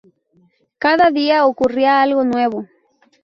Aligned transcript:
Cada 0.79 1.11
día 1.11 1.45
ocurría 1.45 2.01
algo 2.01 2.23
nuevo. 2.23 2.67